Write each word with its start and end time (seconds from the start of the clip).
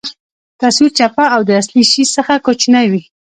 تصویر 0.61 0.91
چپه 0.97 1.23
او 1.35 1.41
د 1.45 1.49
اصلي 1.61 1.83
شي 1.91 2.03
څخه 2.15 2.33
کوچنۍ 2.45 2.85
وي. 2.91 3.03